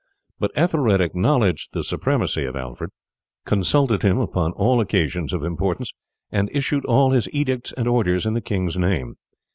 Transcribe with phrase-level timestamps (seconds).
[0.39, 2.89] But Ethelred acknowledged the supremacy of Alfred,
[3.45, 5.91] consulted him upon all occasions of importance,
[6.31, 9.17] and issued all his edicts and orders in the king's name.